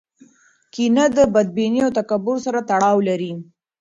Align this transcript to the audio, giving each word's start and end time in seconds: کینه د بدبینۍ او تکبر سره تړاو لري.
کینه 0.73 1.05
د 1.17 1.19
بدبینۍ 1.33 1.79
او 1.85 1.91
تکبر 1.99 2.35
سره 2.45 2.59
تړاو 2.69 2.97
لري. 3.09 3.33